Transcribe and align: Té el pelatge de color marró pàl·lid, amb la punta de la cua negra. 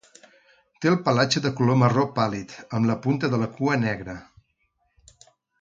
Té 0.85 0.89
el 0.91 0.95
pelatge 1.09 1.41
de 1.43 1.51
color 1.59 1.77
marró 1.83 2.07
pàl·lid, 2.17 2.57
amb 2.79 2.91
la 2.93 2.97
punta 3.07 3.33
de 3.35 3.43
la 3.45 3.53
cua 3.61 3.79
negra. 3.87 4.21